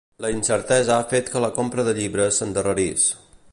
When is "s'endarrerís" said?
2.43-3.07